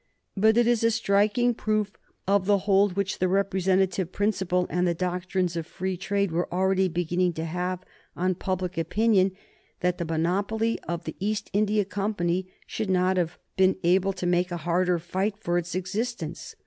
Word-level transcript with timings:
But 0.35 0.57
it 0.57 0.65
is 0.65 0.83
a 0.83 0.89
striking 0.89 1.53
proof 1.53 1.91
of 2.27 2.47
the 2.47 2.57
hold 2.65 2.93
which 2.95 3.19
the 3.19 3.27
representative 3.27 4.11
principle 4.11 4.65
and 4.67 4.87
the 4.87 4.95
doctrines 4.95 5.55
of 5.55 5.67
free 5.67 5.95
trade 5.95 6.31
were 6.31 6.51
already 6.51 6.87
beginning 6.87 7.33
to 7.33 7.45
have 7.45 7.85
on 8.17 8.33
public 8.33 8.79
opinion 8.79 9.33
that 9.81 9.99
the 9.99 10.05
monopoly 10.05 10.79
of 10.87 11.03
the 11.03 11.15
East 11.19 11.51
India 11.53 11.85
Company 11.85 12.51
should 12.65 12.89
not 12.89 13.17
have 13.17 13.37
been 13.57 13.75
able 13.83 14.11
to 14.13 14.25
make 14.25 14.49
a 14.51 14.57
harder 14.57 14.97
fight 14.97 15.37
for 15.37 15.59
its 15.59 15.75
existence. 15.75 16.55